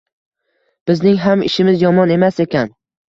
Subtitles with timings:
[0.91, 2.75] bizning ham ishimiz yomon emas ekan